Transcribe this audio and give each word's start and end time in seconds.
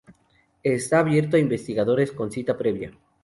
Está 0.63 0.97
abierto 0.97 1.37
a 1.37 1.39
investigadores 1.39 2.11
con 2.11 2.31
cita 2.31 2.57
previa. 2.57 2.91